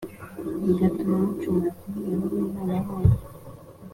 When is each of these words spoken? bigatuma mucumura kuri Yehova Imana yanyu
bigatuma 0.65 1.15
mucumura 1.23 1.69
kuri 1.79 1.97
Yehova 2.11 2.37
Imana 2.43 2.71
yanyu 2.79 3.17